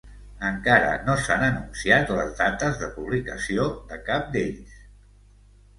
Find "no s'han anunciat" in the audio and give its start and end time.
1.09-2.15